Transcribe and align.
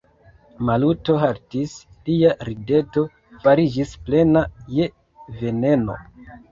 Maluto 0.69 1.17
haltis, 1.23 1.75
lia 2.09 2.33
rideto 2.49 3.05
fariĝis 3.45 3.97
plena 4.09 4.45
je 4.79 4.91
veneno. 5.45 6.05